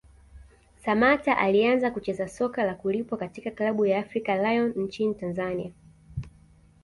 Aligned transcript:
Samatta 0.85 1.37
alianza 1.37 1.91
kucheza 1.91 2.27
soka 2.27 2.63
la 2.63 2.75
kulipwa 2.75 3.17
katika 3.17 3.51
klabu 3.51 3.85
ya 3.85 3.99
African 3.99 4.41
Lyon 4.41 4.73
nchini 4.75 5.15
Tanzania 5.15 5.71